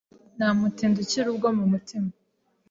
[0.37, 2.09] nta mutindi ukira ubwo mu mutima,